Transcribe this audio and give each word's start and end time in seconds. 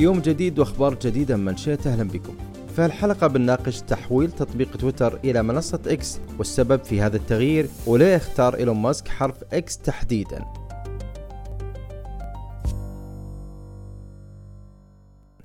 يوم 0.00 0.20
جديد 0.20 0.58
وأخبار 0.58 0.94
جديدة 0.94 1.36
من 1.36 1.44
منشئة 1.44 1.78
أهلا 1.86 2.08
بكم. 2.08 2.36
في 2.76 2.86
الحلقة 2.86 3.26
بنناقش 3.26 3.80
تحويل 3.80 4.32
تطبيق 4.32 4.76
تويتر 4.76 5.18
إلى 5.24 5.42
منصة 5.42 5.80
إكس 5.86 6.20
والسبب 6.38 6.84
في 6.84 7.00
هذا 7.00 7.16
التغيير 7.16 7.68
وليه 7.86 8.16
اختار 8.16 8.54
إيلون 8.54 8.76
ماسك 8.76 9.08
حرف 9.08 9.36
إكس 9.52 9.78
تحديدا. 9.78 10.44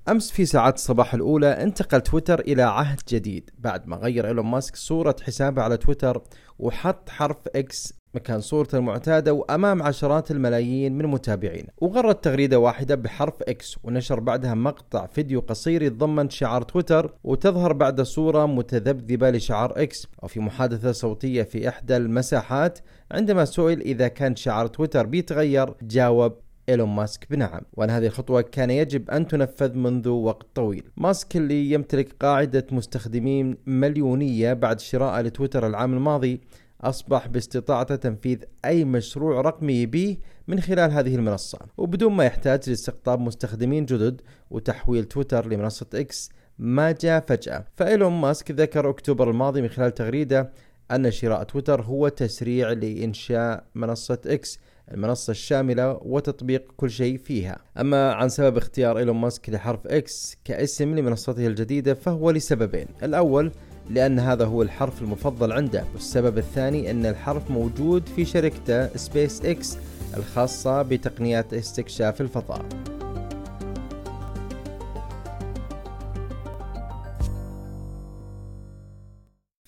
أمس 0.10 0.32
في 0.32 0.46
ساعات 0.46 0.76
الصباح 0.76 1.14
الأولى 1.14 1.64
انتقل 1.64 2.02
تويتر 2.02 2.40
إلى 2.40 2.62
عهد 2.62 3.00
جديد 3.10 3.50
بعد 3.58 3.88
ما 3.88 3.96
غير 3.96 4.28
إيلون 4.28 4.46
ماسك 4.46 4.76
صورة 4.76 5.16
حسابه 5.24 5.62
على 5.62 5.78
تويتر 5.78 6.22
وحط 6.60 7.10
حرف 7.10 7.38
إكس 7.56 7.94
مكان 8.16 8.42
صورته 8.42 8.78
المعتادة 8.78 9.34
وأمام 9.34 9.84
عشرات 9.84 10.32
الملايين 10.32 10.98
من 10.98 11.06
متابعين. 11.06 11.66
وغرد 11.78 12.16
تغريدة 12.16 12.60
واحدة 12.60 12.96
بحرف 12.96 13.42
إكس 13.42 13.78
ونشر 13.84 14.20
بعدها 14.20 14.54
مقطع 14.54 15.06
فيديو 15.06 15.40
قصير 15.40 15.82
يتضمن 15.82 16.30
شعار 16.30 16.62
تويتر 16.62 17.14
وتظهر 17.24 17.74
بعد 17.74 18.02
صورة 18.02 18.46
متذبذبة 18.46 19.30
لشعار 19.30 19.74
إكس 19.84 20.08
وفي 20.24 20.40
محادثة 20.40 20.92
صوتية 20.92 21.44
في 21.44 21.70
إحدى 21.70 21.98
المساحات 21.98 22.80
عندما 23.12 23.46
سئل 23.46 23.82
إذا 23.82 24.08
كان 24.08 24.36
شعار 24.36 24.68
تويتر 24.68 25.06
بيتغير 25.06 25.74
جاوب 25.82 26.34
إيلون 26.70 26.90
ماسك 26.90 27.28
بنعم. 27.30 27.62
وأن 27.74 27.90
هذه 27.90 28.06
الخطوة 28.06 28.42
كان 28.42 28.70
يجب 28.70 29.10
أن 29.10 29.28
تنفذ 29.28 29.78
منذ 29.78 30.08
وقت 30.08 30.46
طويل. 30.56 30.84
ماسك 30.98 31.38
اللي 31.38 31.72
يمتلك 31.72 32.16
قاعدة 32.20 32.68
مستخدمين 32.72 33.58
مليونية 33.66 34.54
بعد 34.54 34.80
شرائه 34.80 35.22
لتويتر 35.22 35.68
العام 35.68 35.94
الماضي 35.94 36.42
أصبح 36.84 37.28
باستطاعته 37.28 37.96
تنفيذ 37.96 38.38
أي 38.66 38.86
مشروع 38.86 39.42
رقمي 39.42 39.74
يبيه 39.74 40.18
من 40.48 40.60
خلال 40.60 40.92
هذه 40.92 41.16
المنصة. 41.16 41.60
وبدون 41.78 42.14
ما 42.14 42.26
يحتاج 42.26 42.70
لاستقطاب 42.70 43.20
مستخدمين 43.20 43.86
جدد 43.86 44.22
وتحويل 44.50 45.04
تويتر 45.04 45.48
لمنصة 45.48 45.86
إكس 45.94 46.30
ما 46.60 46.92
جاء 46.92 47.24
فجأة. 47.28 47.66
فإيلون 47.76 48.14
ماسك 48.14 48.52
ذكر 48.52 48.90
أكتوبر 48.90 49.30
الماضي 49.30 49.62
من 49.62 49.68
خلال 49.68 49.94
تغريدة 49.94 50.52
أن 50.92 51.12
شراء 51.12 51.44
تويتر 51.44 51.82
هو 51.82 52.08
تسريع 52.08 52.72
لإنشاء 52.72 53.64
منصة 53.76 54.20
إكس 54.26 54.60
المنصة 54.92 55.32
الشاملة 55.32 56.00
وتطبيق 56.02 56.72
كل 56.78 56.90
شيء 56.90 57.18
فيها. 57.18 57.58
أما 57.80 58.14
عن 58.14 58.30
سبب 58.30 58.58
اختيار 58.58 58.98
إيلون 58.98 59.16
ماسك 59.16 59.50
لحرف 59.50 59.88
إكس 59.88 60.38
كاسم 60.46 60.96
لمنصته 60.96 61.48
الجديدة 61.48 61.94
فهو 61.94 62.32
لسببين. 62.32 62.88
الأول 63.04 63.52
لأن 63.90 64.20
هذا 64.20 64.46
هو 64.46 64.62
الحرف 64.62 65.02
المفضل 65.02 65.52
عنده. 65.52 65.84
والسبب 65.94 66.38
الثاني 66.38 66.92
أن 66.92 67.06
الحرف 67.06 67.52
موجود 67.52 68.04
في 68.16 68.26
شركته 68.26 68.98
سبيس 68.98 69.42
إكس 69.46 69.78
الخاصة 70.18 70.82
بتقنيات 70.82 71.54
استكشاف 71.54 72.22
الفضاء. 72.22 72.66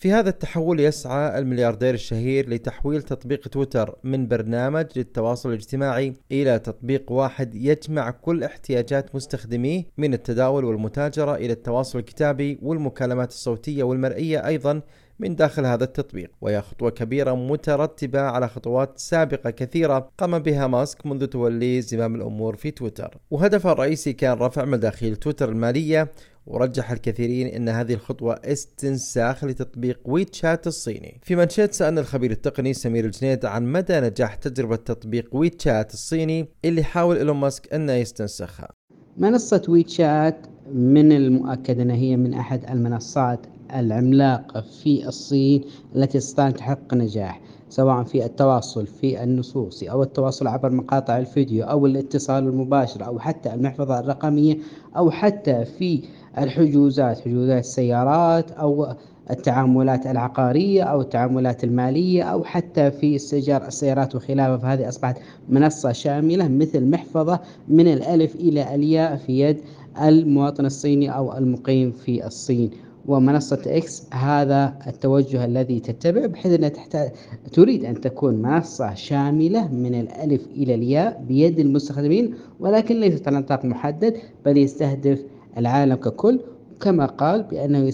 في 0.05 0.11
هذا 0.11 0.29
التحول 0.29 0.79
يسعى 0.79 1.39
الملياردير 1.39 1.93
الشهير 1.93 2.49
لتحويل 2.49 3.01
تطبيق 3.01 3.47
تويتر 3.47 3.95
من 4.03 4.27
برنامج 4.27 4.85
للتواصل 4.95 5.49
الاجتماعي 5.49 6.13
إلى 6.31 6.59
تطبيق 6.59 7.11
واحد 7.11 7.55
يجمع 7.55 8.09
كل 8.09 8.43
احتياجات 8.43 9.15
مستخدميه 9.15 9.83
من 9.97 10.13
التداول 10.13 10.65
والمتاجرة 10.65 11.35
إلى 11.35 11.53
التواصل 11.53 11.99
الكتابي 11.99 12.59
والمكالمات 12.61 13.29
الصوتية 13.29 13.83
والمرئية 13.83 14.47
أيضا 14.47 14.81
من 15.19 15.35
داخل 15.35 15.65
هذا 15.65 15.83
التطبيق. 15.83 16.31
وهي 16.41 16.61
خطوة 16.61 16.89
كبيرة 16.89 17.35
مترتبة 17.35 18.21
على 18.21 18.47
خطوات 18.47 18.99
سابقة 18.99 19.49
كثيرة 19.49 20.09
قام 20.17 20.39
بها 20.39 20.67
ماسك 20.67 21.05
منذ 21.05 21.25
توليه 21.25 21.79
زمام 21.79 22.15
الأمور 22.15 22.55
في 22.55 22.71
تويتر. 22.71 23.17
وهدفه 23.31 23.71
الرئيسي 23.71 24.13
كان 24.13 24.37
رفع 24.37 24.65
مداخيل 24.65 25.15
تويتر 25.15 25.49
المالية 25.49 26.11
ورجح 26.47 26.91
الكثيرين 26.91 27.47
إن 27.47 27.69
هذه 27.69 27.93
الخطوة 27.93 28.33
استنساخ 28.33 29.43
لتطبيق 29.43 29.99
ويتشات 30.05 30.67
الصيني. 30.67 31.19
في 31.23 31.35
منشات 31.35 31.73
سألنا 31.73 32.01
الخبير 32.01 32.31
التقني 32.31 32.73
سمير 32.73 33.05
الجنيد 33.05 33.45
عن 33.45 33.71
مدى 33.71 33.99
نجاح 33.99 34.35
تجربة 34.35 34.75
تطبيق 34.75 35.29
ويتشات 35.31 35.93
الصيني 35.93 36.47
اللي 36.65 36.83
حاول 36.83 37.17
إيلون 37.17 37.37
ماسك 37.37 37.73
انه 37.73 37.93
يستنسخها. 37.93 38.69
منصة 39.17 39.61
ويتشات 39.69 40.37
من 40.73 41.11
المؤكد 41.11 41.79
أنها 41.79 41.95
هي 41.95 42.17
من 42.17 42.33
أحد 42.33 42.69
المنصات 42.69 43.39
العملاقة 43.75 44.61
في 44.61 45.07
الصين 45.07 45.63
التي 45.95 46.17
استطاعت 46.17 46.57
تحقق 46.57 46.93
نجاح 46.93 47.41
سواء 47.69 48.03
في 48.03 48.25
التواصل 48.25 48.87
في 48.87 49.23
النصوص 49.23 49.83
أو 49.83 50.03
التواصل 50.03 50.47
عبر 50.47 50.71
مقاطع 50.71 51.17
الفيديو 51.17 51.63
أو 51.63 51.85
الاتصال 51.85 52.43
المباشر 52.43 53.05
أو 53.05 53.19
حتى 53.19 53.53
المحفظة 53.53 53.99
الرقمية 53.99 54.57
أو 54.97 55.11
حتى 55.11 55.65
في 55.65 56.03
الحجوزات 56.37 57.19
حجوزات 57.19 57.59
السيارات 57.59 58.51
أو 58.51 58.95
التعاملات 59.31 60.07
العقارية 60.07 60.83
أو 60.83 61.01
التعاملات 61.01 61.63
المالية 61.63 62.23
أو 62.23 62.43
حتى 62.43 62.91
في 62.91 63.15
استئجار 63.15 63.67
السيارات 63.67 64.15
وخلافه. 64.15 64.57
فهذه 64.57 64.89
أصبحت 64.89 65.17
منصة 65.49 65.91
شاملة 65.91 66.47
مثل 66.47 66.89
محفظة 66.89 67.39
من 67.67 67.87
الألف 67.87 68.35
إلى 68.35 68.75
الياء 68.75 69.15
في 69.15 69.39
يد 69.39 69.57
المواطن 70.01 70.65
الصيني 70.65 71.15
أو 71.15 71.37
المقيم 71.37 71.91
في 71.91 72.25
الصين. 72.27 72.71
ومنصة 73.07 73.61
إكس 73.67 74.03
هذا 74.13 74.73
التوجه 74.87 75.45
الذي 75.45 75.79
تتبع 75.79 76.25
بحيث 76.25 76.53
أنها 76.53 76.69
تحتاج 76.69 77.11
تريد 77.53 77.85
أن 77.85 78.01
تكون 78.01 78.35
منصة 78.35 78.93
شاملة 78.93 79.73
من 79.73 79.95
الألف 79.95 80.47
إلى 80.55 80.75
الياء 80.75 81.23
بيد 81.27 81.59
المستخدمين 81.59 82.33
ولكن 82.59 82.99
ليست 82.99 83.27
على 83.27 83.37
نطاق 83.37 83.65
محدد 83.65 84.17
بل 84.45 84.57
يستهدف 84.57 85.19
العالم 85.57 85.95
ككل 85.95 86.39
كما 86.81 87.05
قال 87.05 87.43
بأنه 87.43 87.91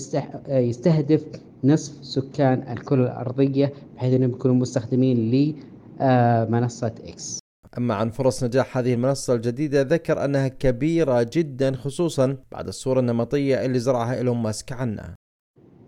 يستهدف 0.50 1.24
نصف 1.64 2.06
سكان 2.06 2.72
الكرة 2.72 3.04
الأرضية 3.04 3.74
بحيث 3.96 4.14
أنهم 4.14 4.30
يكونوا 4.30 4.56
مستخدمين 4.56 5.32
لمنصة 6.00 6.94
إكس 7.08 7.40
أما 7.78 7.94
عن 7.94 8.10
فرص 8.10 8.44
نجاح 8.44 8.78
هذه 8.78 8.94
المنصة 8.94 9.34
الجديدة 9.34 9.82
ذكر 9.82 10.26
أنها 10.26 10.48
كبيرة 10.48 11.28
جدا 11.34 11.76
خصوصا 11.76 12.38
بعد 12.52 12.68
الصورة 12.68 13.00
النمطية 13.00 13.66
اللي 13.66 13.80
زرعها 13.80 14.16
إيلون 14.16 14.38
ماسك 14.38 14.72
عنها. 14.72 15.16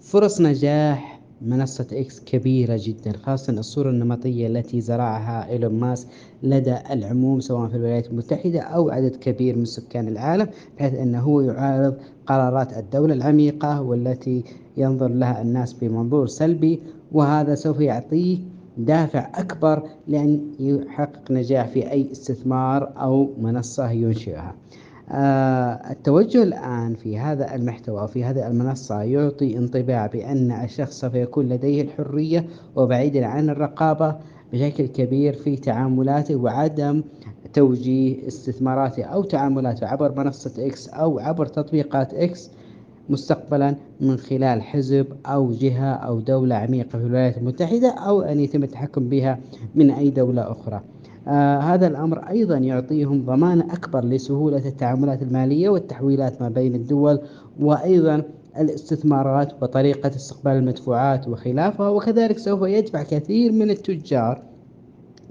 فرص 0.01 0.41
نجاح 0.41 1.12
منصة 1.43 1.87
إكس 1.91 2.19
كبيرة 2.19 2.79
جدا 2.83 3.17
خاصة 3.17 3.53
الصورة 3.53 3.89
النمطية 3.89 4.47
التي 4.47 4.81
زرعها 4.81 5.49
إيلون 5.49 5.79
ماسك 5.79 6.07
لدى 6.43 6.75
العموم 6.91 7.39
سواء 7.39 7.69
في 7.69 7.75
الولايات 7.75 8.07
المتحدة 8.07 8.59
أو 8.59 8.89
عدد 8.89 9.15
كبير 9.15 9.55
من 9.57 9.65
سكان 9.65 10.07
العالم 10.07 10.47
بحيث 10.77 10.93
أنه 10.93 11.43
يعارض 11.43 11.95
قرارات 12.25 12.77
الدولة 12.77 13.13
العميقة 13.13 13.81
والتي 13.81 14.43
ينظر 14.77 15.07
لها 15.07 15.41
الناس 15.41 15.73
بمنظور 15.73 16.27
سلبي. 16.27 16.79
وهذا 17.11 17.55
سوف 17.55 17.79
يعطيه 17.79 18.37
دافع 18.77 19.29
أكبر 19.35 19.83
لأن 20.07 20.41
يحقق 20.59 21.31
نجاح 21.31 21.67
في 21.67 21.91
أي 21.91 22.11
استثمار 22.11 22.93
أو 22.97 23.29
منصة 23.41 23.91
ينشئها. 23.91 24.55
التوجه 25.11 26.43
الآن 26.43 26.95
في 26.95 27.19
هذا 27.19 27.55
المحتوى 27.55 28.07
في 28.07 28.23
هذه 28.23 28.47
المنصة 28.47 29.01
يعطي 29.01 29.57
انطباع 29.57 30.07
بأن 30.07 30.51
الشخص 30.51 30.99
سوف 30.99 31.15
يكون 31.15 31.49
لديه 31.49 31.81
الحرية 31.81 32.45
وبعيدا 32.75 33.25
عن 33.25 33.49
الرقابة 33.49 34.15
بشكل 34.53 34.85
كبير 34.87 35.33
في 35.33 35.55
تعاملاته 35.55 36.35
وعدم 36.35 37.03
توجيه 37.53 38.27
استثماراته 38.27 39.03
أو 39.03 39.23
تعاملاته 39.23 39.87
عبر 39.87 40.23
منصة 40.23 40.67
إكس 40.67 40.89
أو 40.89 41.19
عبر 41.19 41.45
تطبيقات 41.45 42.13
إكس 42.13 42.49
مستقبلا 43.09 43.75
من 44.01 44.17
خلال 44.17 44.61
حزب 44.61 45.07
أو 45.25 45.51
جهة 45.51 45.93
أو 45.93 46.19
دولة 46.19 46.55
عميقة 46.55 46.87
في 46.87 46.95
الولايات 46.95 47.37
المتحدة 47.37 47.89
أو 47.89 48.21
أن 48.21 48.39
يتم 48.39 48.63
التحكم 48.63 49.09
بها 49.09 49.39
من 49.75 49.91
أي 49.91 50.09
دولة 50.09 50.51
أخرى. 50.51 50.81
آه 51.27 51.59
هذا 51.59 51.87
الأمر 51.87 52.19
أيضا 52.29 52.57
يعطيهم 52.57 53.25
ضمان 53.25 53.61
أكبر 53.61 54.05
لسهولة 54.05 54.67
التعاملات 54.67 55.21
المالية 55.21 55.69
والتحويلات 55.69 56.41
ما 56.41 56.49
بين 56.49 56.75
الدول 56.75 57.19
وأيضا 57.59 58.23
الاستثمارات 58.59 59.53
وطريقة 59.61 60.09
استقبال 60.15 60.51
المدفوعات 60.51 61.27
وخلافها 61.27 61.89
وكذلك 61.89 62.37
سوف 62.37 62.61
يدفع 62.61 63.03
كثير 63.03 63.51
من 63.51 63.69
التجار 63.69 64.41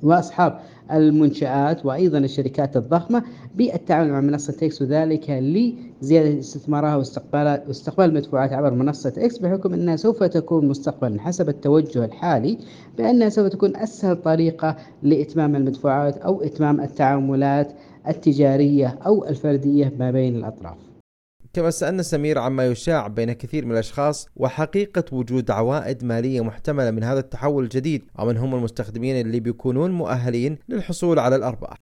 وأصحاب 0.02 0.58
المنشآت 0.93 1.87
وأيضا 1.87 2.19
الشركات 2.19 2.76
الضخمة 2.76 3.22
بالتعامل 3.54 4.10
مع 4.10 4.20
منصة 4.20 4.56
إكس 4.62 4.82
وذلك 4.82 5.31
لزيادة 5.31 6.38
استثمارها 6.38 6.96
واستقبال 6.96 7.62
واستقبال 7.69 8.04
المدفوعات 8.04 8.52
عبر 8.52 8.70
منصة 8.70 9.12
إكس 9.19 9.38
بحكم 9.38 9.75
انها 9.75 9.96
سوف 9.96 10.22
تكون 10.22 10.69
مستقبلا 10.69 11.20
حسب 11.20 11.49
التوجه 11.49 12.04
الحالي 12.04 12.58
بانها 12.99 13.28
سوف 13.28 13.46
تكون 13.46 13.76
أسهل 13.76 14.16
طريقة 14.16 14.76
لإتمام 15.02 15.56
المدفوعات 15.56 16.16
أو 16.16 16.43
إتمام 16.43 16.81
التعاملات 16.81 17.72
التجارية 18.08 18.99
أو 19.06 19.25
الفردية 19.28 19.93
ما 19.99 20.10
بين 20.10 20.37
الأطراف. 20.37 20.92
كما 21.52 21.70
سألنا 21.70 22.02
سمير 22.02 22.38
عما 22.38 22.66
يشاع 22.66 23.06
بين 23.06 23.32
كثير 23.32 23.66
من 23.66 23.72
الأشخاص 23.72 24.28
وحقيقة 24.37 25.04
وجود 25.12 25.50
عوائد 25.50 26.04
مالية 26.04 26.40
محتملة 26.40 26.90
من 26.90 27.04
هذا 27.04 27.20
التحول 27.20 27.64
الجديد 27.64 28.02
ومن 28.19 28.37
هم 28.37 28.54
المستخدمين 28.54 29.26
اللي 29.26 29.40
بيكونون 29.40 29.90
مؤهلين 29.90 30.58
للحصول 30.69 31.19
على 31.19 31.37
الأرباح. 31.37 31.76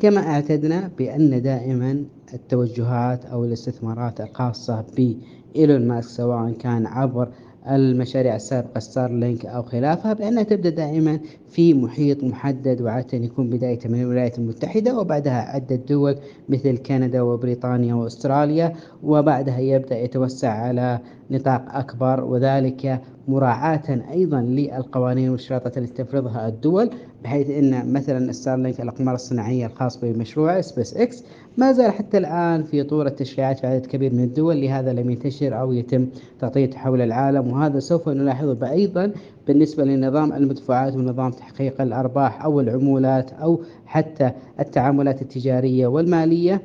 كما 0.00 0.20
اعتدنا 0.20 0.90
بأن 0.98 1.42
دائما 1.42 2.04
التوجهات 2.34 3.24
أو 3.24 3.44
الاستثمارات 3.44 4.20
الخاصة 4.20 4.84
بإيلون 4.96 5.88
ماسك 5.88 6.10
سواء 6.10 6.52
كان 6.52 6.86
عبر 6.86 7.28
المشاريع 7.68 8.36
السابقة 8.36 8.78
ستار 8.80 9.10
لينك 9.12 9.46
أو 9.46 9.62
خلافها 9.62 10.12
بأنها 10.12 10.42
تبدأ 10.42 10.70
دائما 10.70 11.20
في 11.50 11.74
محيط 11.74 12.24
محدد 12.24 12.80
وعادة 12.82 13.18
يكون 13.18 13.50
بداية 13.50 13.78
من 13.84 14.00
الولايات 14.00 14.38
المتحدة 14.38 14.98
وبعدها 14.98 15.40
عدة 15.54 15.76
دول 15.76 16.16
مثل 16.48 16.76
كندا 16.76 17.22
وبريطانيا 17.22 17.94
وأستراليا 17.94 18.72
وبعدها 19.02 19.58
يبدأ 19.58 19.98
يتوسع 19.98 20.48
على 20.48 20.98
نطاق 21.30 21.64
أكبر 21.76 22.24
وذلك 22.24 23.00
مراعاة 23.28 24.00
أيضا 24.12 24.40
للقوانين 24.40 25.30
والشروط 25.30 25.66
التي 25.66 26.04
تفرضها 26.04 26.48
الدول 26.48 26.90
بحيث 27.24 27.50
أن 27.50 27.92
مثلا 27.92 28.32
ستارلينك 28.32 28.80
الأقمار 28.80 29.14
الصناعية 29.14 29.66
الخاص 29.66 29.96
بمشروع 30.04 30.60
سبيس 30.60 30.96
إكس 30.96 31.24
ما 31.56 31.72
زال 31.72 31.92
حتى 31.92 32.18
الآن 32.18 32.62
في 32.62 32.82
طور 32.82 33.06
التشريعات 33.06 33.58
في 33.58 33.66
عدد 33.66 33.86
كبير 33.86 34.14
من 34.14 34.24
الدول 34.24 34.60
لهذا 34.60 34.92
لم 34.92 35.10
ينتشر 35.10 35.60
أو 35.60 35.72
يتم 35.72 36.06
تغطيته 36.40 36.78
حول 36.78 37.00
العالم 37.00 37.52
وهذا 37.52 37.78
سوف 37.78 38.08
نلاحظه 38.08 38.70
أيضا 38.70 39.12
بالنسبة 39.46 39.84
لنظام 39.84 40.32
المدفوعات 40.32 40.94
ونظام 40.96 41.30
تحقيق 41.30 41.80
الأرباح 41.80 42.44
أو 42.44 42.60
العمولات 42.60 43.32
أو 43.32 43.60
حتى 43.86 44.30
التعاملات 44.60 45.22
التجارية 45.22 45.86
والمالية. 45.86 46.62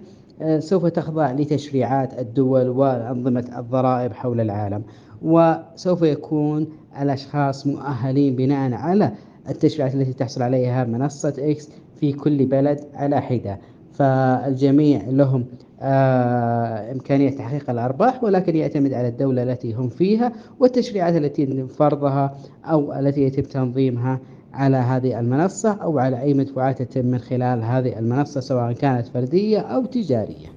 سوف 0.60 0.86
تخضع 0.86 1.32
لتشريعات 1.32 2.20
الدول 2.20 2.70
وأنظمة 2.70 3.46
الضرائب 3.58 4.14
حول 4.14 4.42
العالم 4.42 4.84
وسوف 5.22 6.02
يكون 6.02 6.68
الأشخاص 7.02 7.68
مؤهلين 7.68 8.36
بناء 8.36 8.74
على 8.74 9.12
التشريعات 9.50 9.96
التي 9.96 10.14
تحصل 10.14 10.42
عليها 10.42 10.84
منصة 10.84 11.34
إكس 11.40 11.70
في 12.00 12.14
كل 12.14 12.46
بلد 12.46 12.80
على 12.94 13.22
حدة. 13.22 13.60
فالجميع 13.94 15.02
لهم 15.08 15.46
آه 15.82 16.92
إمكانية 16.92 17.30
تحقيق 17.30 17.70
الأرباح 17.70 18.24
ولكن 18.24 18.56
يعتمد 18.56 18.94
على 18.94 19.08
الدولة 19.08 19.44
التي 19.44 19.74
هم 19.74 19.90
فيها 19.90 20.32
والتشريعات 20.60 21.16
التي 21.16 21.42
يتم 21.42 21.68
فرضها 21.68 22.36
أو 22.66 22.94
التي 22.94 23.22
يتم 23.24 23.42
تنظيمها 23.42 24.20
على 24.54 24.78
هذه 24.78 25.20
المنصة 25.20 25.72
أو 25.72 26.00
على 26.00 26.22
أي 26.22 26.34
مدفوعات 26.34 26.82
تتم 26.82 27.06
من 27.06 27.20
خلال 27.20 27.64
هذه 27.64 28.00
المنصة 28.00 28.40
سواء 28.40 28.74
كانت 28.74 29.08
فردية 29.08 29.60
أو 29.60 29.86
تجارية. 29.86 30.48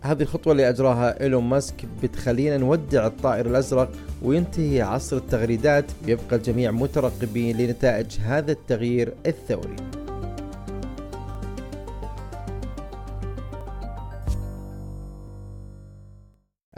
هذه 0.00 0.22
الخطوة 0.22 0.52
اللي 0.52 0.68
أجراها 0.68 1.20
إيلون 1.20 1.44
ماسك 1.44 1.74
بتخلينا 2.02 2.56
نودع 2.56 3.06
الطائر 3.06 3.46
الأزرق 3.46 3.90
وينتهي 4.22 4.82
عصر 4.82 5.16
التغريدات. 5.16 5.84
بيبقى 6.06 6.36
الجميع 6.36 6.70
مترقبين 6.70 7.56
لنتائج 7.56 8.06
هذا 8.24 8.52
التغيير 8.52 9.14
الثوري. 9.26 9.76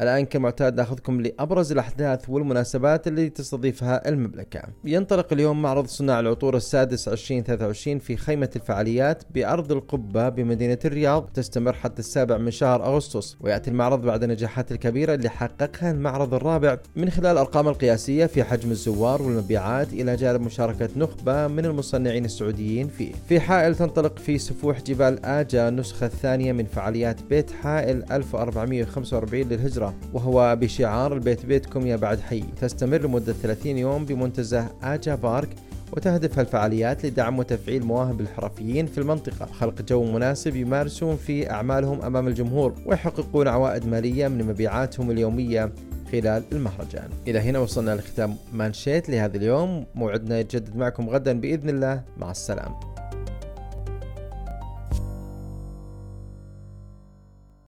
الآن 0.01 0.25
كمعتاد 0.25 0.77
ناخذكم 0.77 1.21
لأبرز 1.21 1.73
الأحداث 1.73 2.29
والمناسبات 2.29 3.07
اللي 3.07 3.29
تستضيفها 3.29 4.09
المملكة. 4.09 4.63
ينطلق 4.85 5.33
اليوم 5.33 5.63
معرض 5.63 5.87
صناع 5.87 6.21
العطور 6.21 6.57
السادس 6.57 7.09
2023 7.09 7.99
في 7.99 8.17
خيمة 8.17 8.51
الفعاليات 8.57 9.23
بأرض 9.35 9.73
القبة 9.73 10.29
بمدينة 10.29 10.79
الرياض 10.85 11.29
تستمر 11.35 11.73
حتى 11.73 11.99
السابع 11.99 12.37
من 12.37 12.51
شهر 12.51 12.85
أغسطس. 12.85 13.37
ويأتي 13.41 13.71
المعرض 13.71 14.03
بعد 14.03 14.23
النجاحات 14.23 14.73
الكبيرة 14.73 15.15
اللي 15.15 15.29
حققها 15.29 15.91
المعرض 15.91 16.35
الرابع 16.35 16.79
من 16.97 17.11
خلال 17.11 17.33
الأرقام 17.33 17.69
القياسية 17.69 18.27
في 18.27 18.45
حجم 18.45 18.71
الزوار 18.71 19.23
والمبيعات 19.23 19.93
إلى 19.93 20.17
جانب 20.17 20.41
مشاركة 20.41 20.89
نخبة 20.97 21.47
من 21.47 21.65
المصنعين 21.65 22.25
السعوديين 22.25 22.89
فيه. 22.89 23.13
في 23.29 23.41
حائل 23.41 23.75
تنطلق 23.75 24.19
في 24.19 24.39
سفوح 24.39 24.81
جبال 24.81 25.27
آجا 25.27 25.69
النسخة 25.69 26.07
الثانية 26.07 26.53
من 26.53 26.65
فعاليات 26.65 27.23
بيت 27.23 27.51
حائل 27.51 28.13
1445 28.13 29.43
للهجرة. 29.49 29.86
وهو 30.13 30.57
بشعار 30.61 31.15
البيت 31.15 31.47
بيتكم 31.47 31.87
يا 31.87 31.97
بعد 31.97 32.21
حي. 32.21 32.45
تستمر 32.61 33.03
لمدة 33.03 33.33
30 33.33 33.79
يوم 33.79 34.05
بمنتزه 34.05 34.69
آجا 34.83 35.15
بارك 35.15 35.49
وتهدف 35.93 36.41
الفعاليات 36.41 37.07
لدعم 37.07 37.39
وتفعيل 37.39 37.85
مواهب 37.85 38.21
الحرفيين 38.21 38.87
في 38.87 38.99
المنطقة. 38.99 39.47
خلق 39.47 39.83
جو 39.83 40.05
مناسب 40.05 40.57
يمارسون 40.57 41.17
فيه 41.17 41.51
أعمالهم 41.51 42.03
أمام 42.03 42.29
الجمهور 42.29 42.75
ويحققون 42.87 43.49
عوائد 43.49 43.87
مالية 43.87 44.29
من 44.29 44.47
مبيعاتهم 44.47 45.11
اليومية 45.11 45.73
خلال 46.13 46.43
المهرجان. 46.53 47.09
إلى 47.29 47.39
هنا 47.39 47.59
وصلنا 47.59 47.95
لختام 47.95 48.37
مانشيت 48.53 49.09
لهذا 49.09 49.37
اليوم. 49.37 49.87
موعدنا 49.95 50.39
يتجدد 50.39 50.77
معكم 50.77 51.11
غدا 51.11 51.41
بإذن 51.41 51.69
الله. 51.69 52.03
مع 52.17 52.31
السلامة. 52.31 52.96